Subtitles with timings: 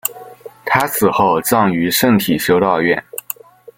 [0.65, 3.03] 她死后葬于圣体修道院。